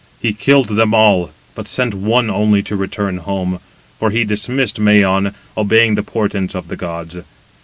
[0.19, 3.59] He killed them all, but sent one only to return home:
[3.99, 7.17] for he dismissed Mæon, obeying the portents of the gods.